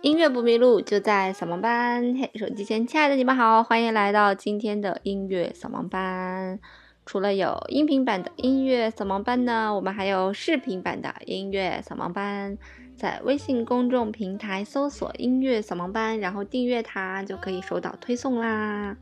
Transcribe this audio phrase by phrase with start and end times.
[0.00, 2.14] 音乐不迷路，就在扫盲班。
[2.14, 6.60] 嘿，手机前亲爱的你们好，欢迎来到今天的音乐扫盲班。
[7.04, 12.56] 除了有音频版的音乐扫盲班呢，我们还有视频版的音乐扫盲班。
[12.96, 18.96] 在微信公众平台搜索“音乐扫盲班”，然后订阅它，就可以收到推送啦。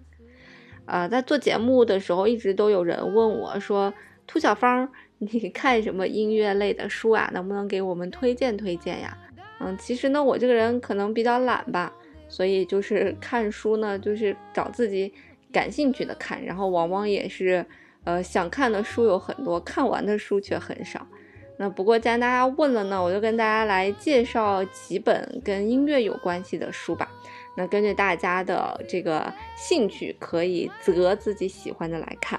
[0.87, 3.93] 呃，在做节目的时候，一直都有人问我说
[4.27, 7.31] ：“兔小芳，你看什么音乐类的书啊？
[7.35, 9.19] 能不能给我们推荐推荐呀？”
[9.61, 11.93] 嗯，其实呢，我这个人可能比较懒吧，
[12.29, 15.13] 所以就是 看书呢，就是找自己
[15.53, 17.65] 感兴趣的看，然后往往也是，
[18.05, 21.07] 呃，想看的书有很多，看完的书却很少。
[21.59, 27.11] 那不过既然大家问了呢，我就跟大家来介绍几本跟音乐有关系的书吧。
[27.57, 32.39] 那根据大家的这个兴趣，可以择自己喜欢的来看。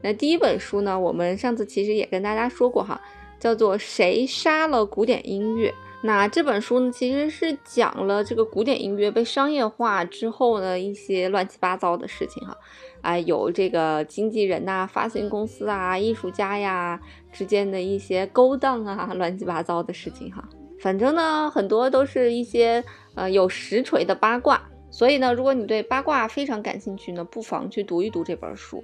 [0.00, 3.00] 那第一本书呢，我们上次其实也跟大家说过哈，
[3.40, 5.68] 叫做《谁杀了古典音乐》。
[6.04, 12.56] 那这本书呢，其实是讲了这个古典音乐被商业化之后呢一些乱七八糟的事情哈，
[13.02, 17.00] 啊，有这个经纪人呐、发行公司啊、艺术家呀
[17.32, 20.48] 之间的一些勾当啊，乱七八糟的事情哈。
[20.80, 22.82] 反正呢，很多都是一些
[23.14, 24.60] 呃有实锤的八卦，
[24.90, 28.82] 所以呢，如果你对八卦非常感兴趣呢，不妨去读一读这本书。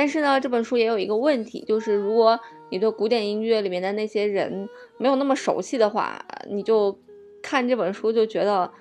[0.00, 6.98] 但是呢，这本书也有一个问题，就是如果你对古典音乐里面的那些人没有那么熟悉的话，你就
[7.42, 8.72] 看这本书就觉得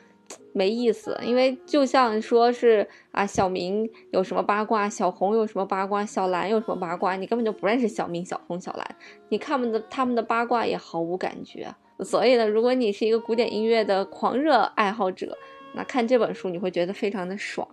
[0.54, 1.20] 没意思。
[1.22, 8.96] 因为就像说是啊，小明有什么八卦，小红有什么八卦，小蓝有什么八卦，你根本就不认识小明、小红、小蓝，
[9.28, 11.68] 你看们的他们的八卦也毫无感觉。
[12.00, 15.38] 所以呢，如果你是一个古典音乐的狂热爱好者，
[15.74, 17.68] 那看这本书你会觉得非常的爽。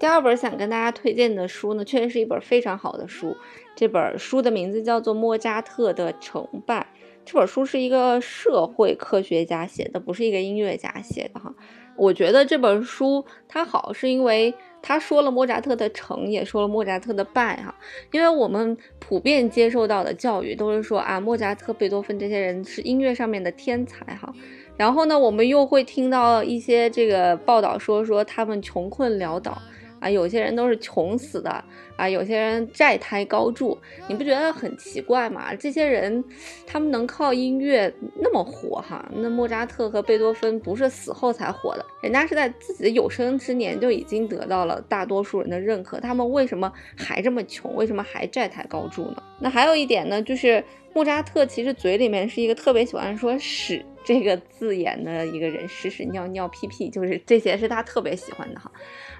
[0.00, 3.36] 第二本想跟大家推荐的书呢，确实是一本非常好的书。
[3.76, 6.86] 这本书的名字叫做《莫扎特的成败》。
[7.26, 11.54] 这本书是一个社会科学家写的，不是一个音乐家写的哈。
[11.96, 17.74] 我觉得这本书它好，是因为他说了莫扎特的成，也说了莫扎特的败哈。
[18.10, 24.32] 因为我们普遍接受到的教育都是说啊，莫扎特、贝多芬这些人是音乐上面的天才哈。
[24.78, 29.60] 然后呢，我们又会听到一些这个报道说说他们穷困潦倒。
[30.00, 31.62] 啊，有些人都是穷死的
[31.96, 33.78] 啊，有些人债台高筑，
[34.08, 35.54] 你不觉得很奇怪吗？
[35.54, 36.24] 这些人，
[36.66, 39.06] 他们能靠音乐那么火哈？
[39.14, 47.74] 那莫扎特和贝多芬不是死后才火的，人家是在自己的有生之年就已经得到了大多数人的认可，他们为什么还这么穷？
[47.76, 49.22] 为什么还债台高筑呢？
[49.38, 58.70] 那还有一点呢，就是莫扎特其实嘴里面是一个特别喜欢说屎这个字眼的一个人，屎屎尿尿屁屁，就是这些是他特别喜欢的哈。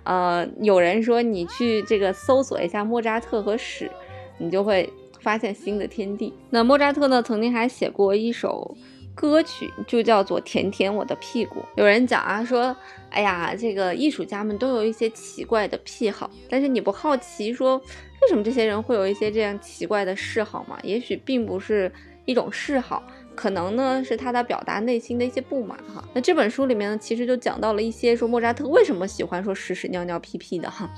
[0.05, 3.91] 呃，有人说你去这个搜索一下莫扎特和屎，
[4.39, 4.91] 你就会
[5.21, 6.33] 发现新的天地。
[6.49, 8.75] 那莫扎特呢，曾经还写过一首
[9.15, 11.61] 歌曲，就叫做《舔舔我的屁股》。
[11.77, 12.75] 有人讲啊，说，
[13.11, 20.79] 哎呀，这个艺术家们都有一些奇怪的癖好，但是你不好奇说，为什么这些人会有一些这样奇怪的嗜好吗？
[20.83, 21.93] 也许并不是
[22.25, 23.03] 一种嗜好。
[23.41, 26.05] 可能呢是他在表达内心的一些不满哈。
[26.13, 30.91] 那这本书里面呢，其实就讲到了一些说莫扎特为什么喜欢说屎屎尿尿屁屁的哈。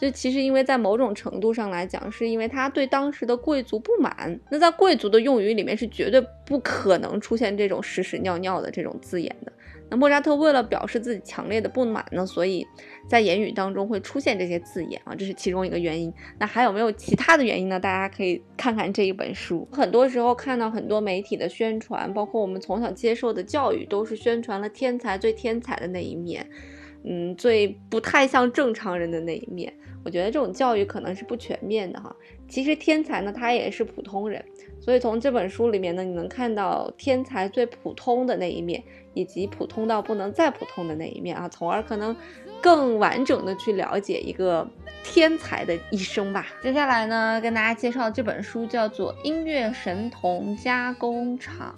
[0.00, 4.40] 就其实因为在某种程度上来讲，是因为他对当时的贵族不满。
[4.50, 9.52] 那在贵族的用语里面是绝对不可能出现这种屎屎尿尿的这种字眼的。
[9.90, 12.64] 那莫扎特为了表示自己强烈的不满呢，所以
[13.08, 16.12] 在言语当中会出现这些字眼啊，这是其中一个原因。
[16.38, 17.78] 那还有没有其他的原因呢？
[17.80, 19.68] 大家可以看看这一本书。
[19.72, 26.48] 很多时候看到很多媒体的宣传，包括我们从小接受的教育，都是宣传了天才最天才的那一面，
[27.04, 29.74] 嗯，最不太像正常人的那一面。
[30.04, 32.14] 我觉得这种教育可能是不全面的哈。
[32.48, 34.44] 其实天才呢，他也是普通人。
[34.80, 42.16] 所以从这本书里面呢，你能看到天才最普通的那一面，以及普通到不能再普通的那一面啊，从而可能
[42.62, 44.66] 更完整的去了解一个
[45.04, 46.46] 天才的一生吧。
[46.62, 51.74] 接下来呢，跟大家介绍这本书叫做《音乐神童加工厂》。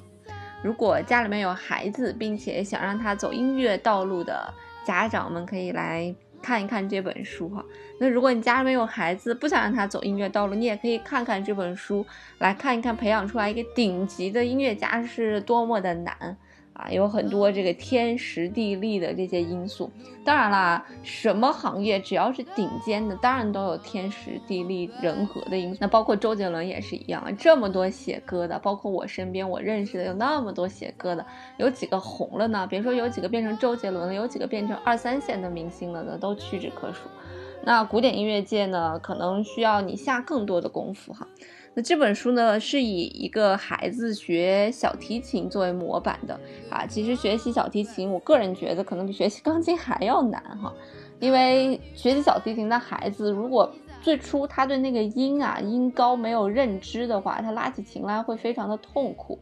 [0.63, 4.55] 如果家里面有孩子，并且想让他走音乐道路的
[4.87, 6.15] 家长们，可以来。
[6.43, 7.65] 看一看这本书哈，
[7.99, 12.05] 那如果你家里面有孩子，不想让他走音乐道路，你也可以看看这本书，
[12.39, 16.37] 来看一看培养出来一个顶级的音乐家是多么的难。
[16.75, 19.91] 啊，有很多这个天时地利的这些因素。
[20.25, 25.79] 当然啦，什么行业只要是顶尖的，当然都有天时地利人和的因素。
[25.81, 31.27] 那包括周杰伦也是一样，这么多写歌的，包括我身边我认识的有那么多写歌的，
[31.59, 32.67] 有几个红了呢？
[32.71, 37.01] 别说有几个变成周杰伦了，有几个变成二三线的明星了呢，都屈指可数。
[37.65, 41.29] 那古典音乐界呢，可能需要你下更多的功夫哈。
[41.75, 46.39] 那这本书呢，是以一个孩子学小提琴作为模板的
[46.69, 46.85] 啊。
[46.87, 50.71] 其实学习小提琴，我个人觉得可能比学习钢琴还要难哈，
[51.19, 53.73] 因为学习小提琴的孩子，如果
[54.03, 59.39] 最初他对那个音啊音高没有认知的话，他拉起琴来会非常的痛苦。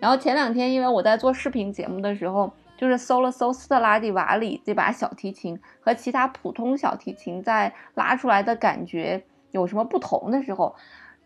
[0.00, 9.22] 然后前两天，因为我在做视频节目的时候，就是搜了搜斯特拉蒂瓦里这把小提琴和其他普通小提琴在拉出来的感觉
[9.52, 10.74] 有什么不同的时候。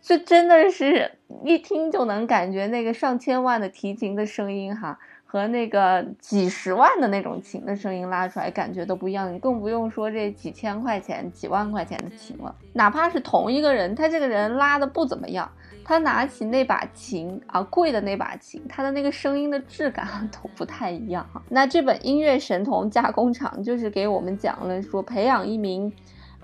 [0.05, 1.11] 这真的是
[1.43, 9.33] 一听就能感觉那个上千万的提琴的声音哈，和那个几十万的那种琴的声音拉出来感觉都不一样。
[9.33, 12.55] 你更不用说这几千块钱、几万块钱的琴了。
[12.73, 15.51] 哪怕是同一个人，他这个人拉的不怎么样，
[15.83, 21.41] 他拿起那把琴啊，贵的那把琴，他的那个声音的质感都不太一样哈。
[21.49, 25.91] 那这本《音乐神童加工厂》就是给我们讲了说，培养一名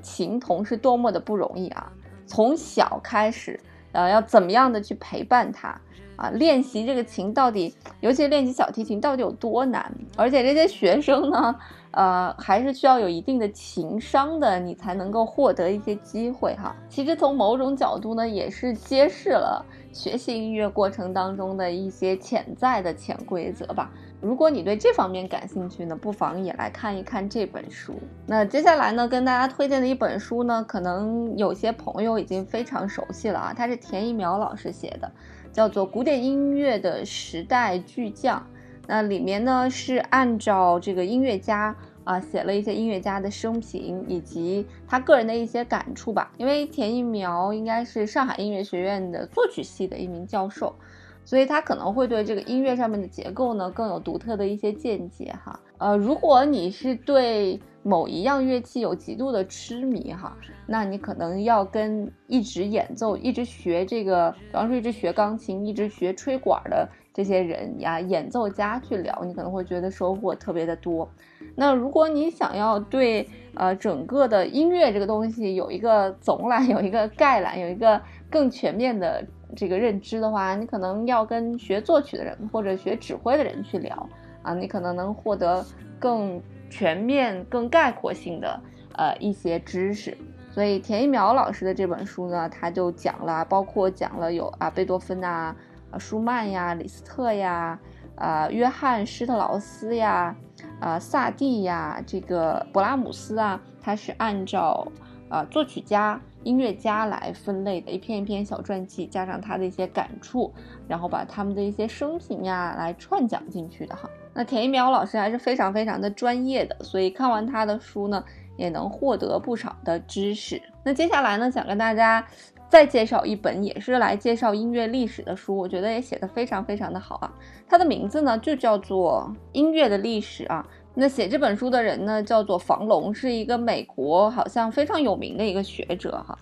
[0.02, 1.92] 琴童是多么的不容易啊。
[2.32, 3.60] 从小开始，
[3.92, 5.82] 呃，要怎么样的去陪伴他
[6.22, 6.30] 啊？
[6.36, 9.92] 练习这个琴到底，尤其练习小提琴到底有多难？
[10.16, 11.56] 而且这些学生呢，
[11.92, 16.76] 呃，还是需要有一定的情商的，你才能够获得一些机会哈。
[16.88, 23.92] 其实从某种角度呢，也是揭示了学习音乐过程当中的一些潜在的潜规则吧。
[24.22, 27.96] 如果你对这方面感兴趣呢，不妨也来看一看这本书。
[28.28, 35.12] 那接下来呢，跟大家推荐的一本书呢，可能有些朋友已经非常熟悉了啊，它是田一苗老师写的，
[35.52, 38.40] 叫做《古典音乐的时代巨匠》。
[38.88, 46.32] 那里面呢是按照这个音乐家啊写了一些音乐家的生平以及他个人的一些感触吧。
[46.38, 50.76] 因为田一苗应该是上海音乐学院的作曲系的一名教授。
[51.24, 55.60] 所以他可能会对这个音乐上面的结构呢更有独特的一些见解哈。
[55.78, 60.38] 呃，如果你是对某一样乐器有极度的痴迷哈，
[60.68, 71.10] 那你可能要跟一直演奏、一直学这个，比方说一直学钢琴、一直学吹管的这些人呀，演奏家去聊，你可能会觉得收获特别的多。
[71.56, 78.00] 那如果你想要对呃整个的音乐这个东西有一个总览、有一个概览、有一个
[78.32, 79.24] 更全面的。
[79.54, 84.08] 这个认知的话，你可能要跟学作曲的人或者学指挥的人去聊
[84.44, 85.62] 啊，你可能能获得
[86.00, 88.58] 更全面、更概括性的
[88.96, 90.18] 呃一些知识。
[90.50, 95.54] 所以田一苗老师的这本书呢，他就讲了，包括讲了有啊贝多芬啊、
[95.92, 97.78] 啊舒曼呀、李斯特呀、
[98.16, 100.34] 啊约翰施特劳斯呀、
[100.80, 104.88] 啊萨蒂呀、这个勃拉姆斯啊，他是按照
[105.28, 106.22] 啊作曲家。
[106.44, 110.52] 音乐家来分类的一篇一篇小传记，加上他的一些感触，
[110.88, 114.10] 然后把他们的一些生平呀来串讲进去的哈。
[114.34, 118.24] 那田一苗老师还是非常非常的专业的，所以看完他的书呢，
[118.58, 120.62] 也能获得不少的知识。
[120.84, 122.26] 那接下来呢，想跟大家
[122.70, 127.32] 再介绍一本也是来介绍音乐历史的书，我觉得也写的非常非常的好啊。
[127.68, 130.66] 它的名字呢就叫做《音乐的历史》啊。
[130.94, 136.38] 那写这本书的人呢，叫做房龙，是一个美国好像非常有名的一个学者哈。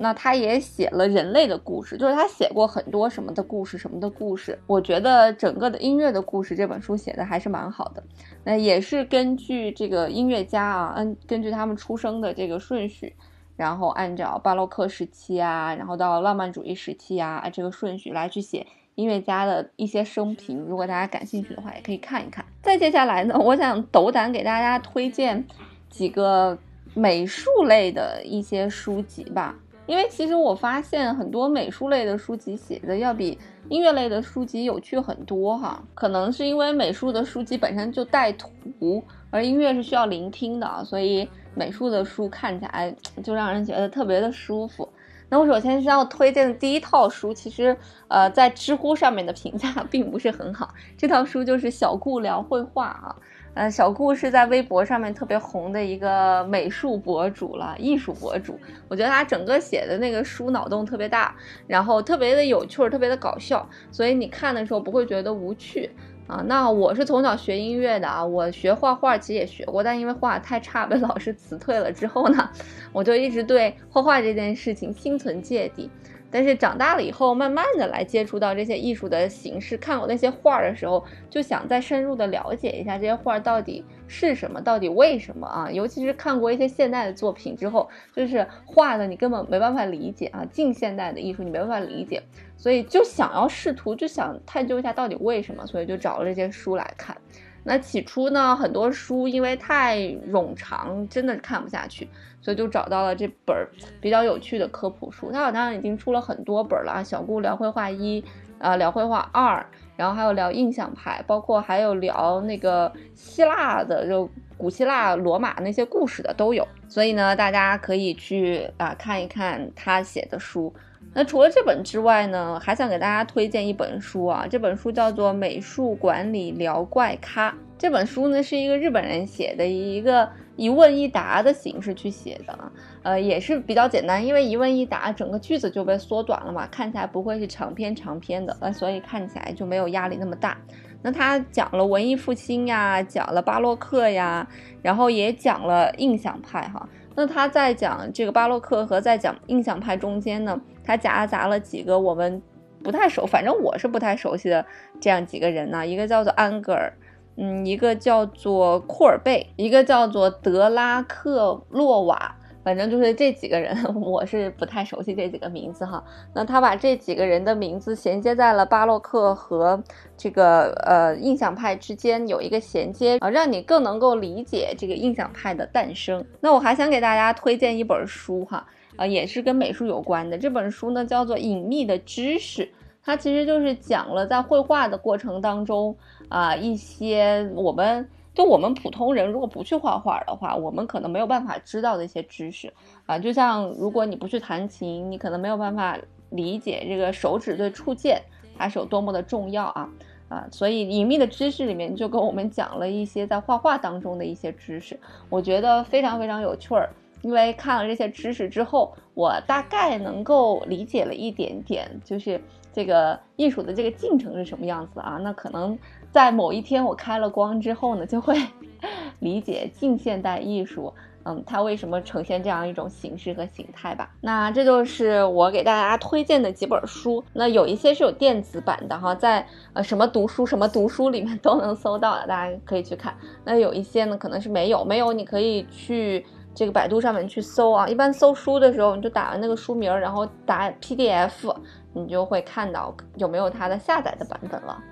[0.00, 4.56] 那他也写了人类的故事，就是他写过很多什么的故事，什么的故事。
[4.68, 8.00] 我觉得整个的音乐的故事这本书写的还是蛮好的。
[8.44, 13.16] 那也是根据这个音乐家啊，嗯，根据他们出生的这个顺序，
[13.56, 18.68] 然后按照巴洛克时期啊，然后到浪漫主义时期啊，这个顺序来去写。
[18.98, 22.44] 音乐家的一些生平，如果大家感兴趣的话，也可以看一看。
[22.60, 25.46] 再接下来呢，我想斗胆给大家推荐
[25.88, 26.58] 几个
[26.94, 29.54] 美术类的一些书籍吧。
[29.86, 33.38] 因为其实我发现很多美术类的书籍写的要比
[33.68, 35.80] 音乐类的书籍有趣很多哈。
[35.94, 39.00] 可能是因为美术的书籍本身就带图，
[39.30, 44.88] 而音乐是需要聆听的，所以美术的书看起来就让人觉得特别的舒服。
[45.30, 47.76] 那我首先是要推荐的第一套书，其实，
[48.08, 50.72] 呃，在知乎上面的评价 并不是很好。
[50.96, 53.16] 这套书就是小顾聊绘画啊，
[53.52, 58.58] 呃，小顾是在微博上面特别红的一个美术博主了，艺术博主。
[58.88, 61.34] 我觉得他整个写的那个书脑洞特别大，
[61.66, 65.90] 然后特别的有趣，特别的搞笑，所以你看的时候不会觉得无趣。
[66.28, 72.48] 啊，那我是从小学音乐的啊，我学画画其实也学过，但因为画太差 被老师辞退了之后呢，
[72.92, 75.90] 我就一直对画画这件事情心存芥蒂。
[76.30, 85.70] 但是长大了以后，慢慢的来接触到这些艺术的形式，看过那些画的时候，就想再深入的了解一下这些画到底是什么，到底为什么啊？
[85.70, 92.22] 尤其是看过一些现代的作品之后，就是画的你根本没办法理解啊，近现代的艺术你没办法理解，
[92.56, 97.16] 所以就想要试图就想探究一下到底为什么，所以就找了这些书来看。
[97.64, 99.98] 那起初呢，很多书因为太
[100.30, 102.08] 冗长，真的看不下去。
[102.48, 103.54] 所以就找到了这本
[104.00, 105.30] 比较有趣的科普书。
[105.30, 108.24] 它好像已经出了很多本了，小姑聊绘画一，
[108.58, 109.62] 啊，聊绘画二，
[109.98, 114.26] 然后还有聊印象派，包括还有聊那个希腊的，就
[114.56, 116.66] 古希腊、罗马那些故事的都有。
[116.88, 120.72] 所以呢，大家可以去啊看一看他写的书。
[121.12, 127.50] 那除了这本之外呢，还想给大家推荐一本书啊，这本书叫做《美术管理聊怪咖》。
[127.76, 130.26] 这本书呢是一个日本人写的，一个
[130.58, 132.72] 一问一答的形式去写的，
[133.04, 140.58] 呃，也是比较简单，因为一问一答，整个句子就被缩短了嘛，看起来不会是长篇长篇的，呃，所以看起来就没有压力那么大。
[141.00, 144.44] 那他讲了文艺复兴呀，讲了巴洛克呀，
[144.82, 146.88] 然后也讲了印象派哈。
[147.14, 152.42] 那他在讲这个巴洛克和在讲印象派中间呢，他夹杂了几个我们
[152.82, 154.66] 不太熟，反正我是不太熟悉的
[155.00, 156.92] 这样几个人呢，一个叫做安格尔。
[157.40, 166.02] 嗯，一个叫做库尔贝，一个叫做德拉克洛瓦，反正就是这几个人， 我是不太熟悉这几个名字哈。
[166.34, 169.80] 那他把这几个人的名字衔接在了巴洛克和
[170.16, 176.24] 这个呃印象派之间，有一个衔接啊，让你更能够理解这个印象派的诞生。
[176.40, 178.66] 那我还想给大家推荐一本书哈，
[178.96, 180.36] 啊，也是跟美术有关的。
[180.36, 182.62] 这本书呢叫做《隐秘的知识》，
[183.00, 185.96] 它其实就是讲了在绘画的过程当中。
[186.28, 192.72] 啊，一些我们就我们普通人如果不去画画的话，我们可能没有办法知道的一些知识
[193.06, 193.18] 啊。
[193.18, 195.98] 就像如果你不去弹琴，你可能没有办法
[196.30, 198.22] 理解这个手指对触键
[198.56, 199.88] 它是有多么的重要啊
[200.28, 200.46] 啊。
[200.52, 206.90] 所以隐秘的知识里面就跟我们讲了一些在画画当中的一些知识，我觉得非常非常有趣儿。
[207.22, 212.40] 因为看了这些知识之后，我大概能够理解了一点点，就是
[212.78, 215.18] 这个艺术的这个进程是什么样子啊。
[215.22, 215.76] 那可能。
[216.10, 218.34] 在某一天我开了光之后呢，就会
[219.20, 220.90] 理解近现代艺术，
[221.24, 224.10] 嗯，它为什么呈现这样一种形式和形态吧。
[224.22, 227.22] 那这就是我给大家推荐的几本书。
[227.34, 233.14] 那有一些是有电子版的哈，在呃什么读书什么读书里面都能搜到的，大家可以去看。
[233.44, 237.86] 那有一些呢可能是没有，没有你可以去这个百度上面去搜啊。
[237.86, 241.54] 一般搜书的时候，你就打完那个书名，然后打 PDF，
[241.92, 244.82] 你就会看到有没有它的下载的版本了。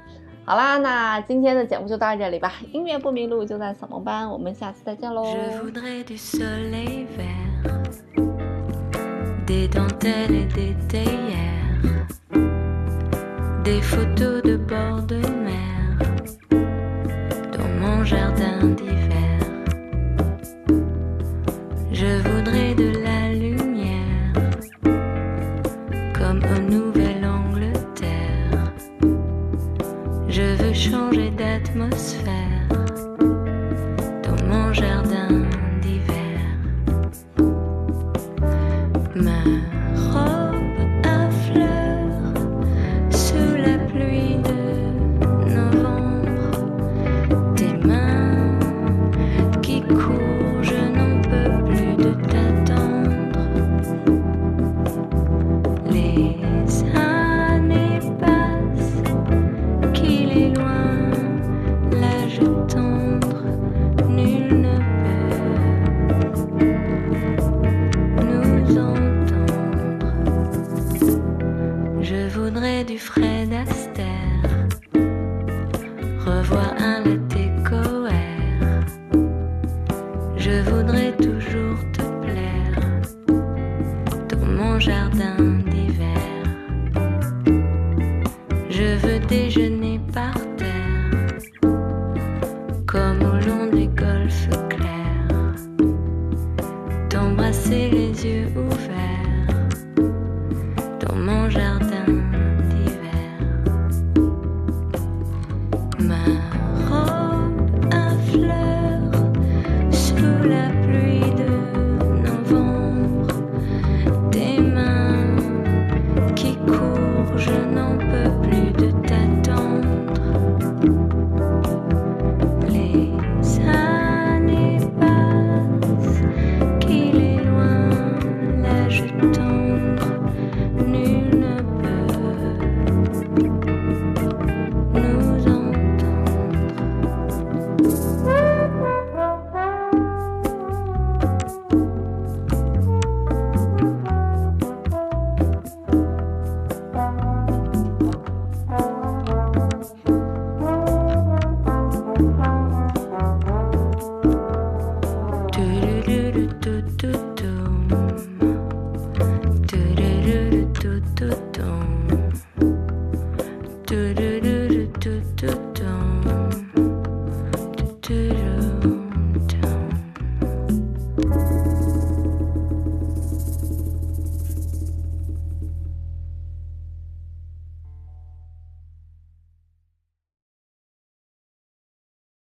[0.44, 2.52] 好啦，那今天的节目就到这里吧。
[2.72, 5.24] 音乐不迷路就在扫盲班，我们下次再见喽。
[39.96, 40.75] 好。
[97.16, 97.88] tombe à ses
[98.24, 98.46] yeux.